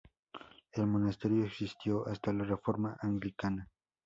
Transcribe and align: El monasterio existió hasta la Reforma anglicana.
El 0.71 0.87
monasterio 0.87 1.45
existió 1.45 2.07
hasta 2.07 2.33
la 2.33 2.43
Reforma 2.43 2.97
anglicana. 3.01 3.69